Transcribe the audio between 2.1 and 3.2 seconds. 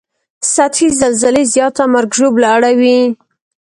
ژوبله اړوي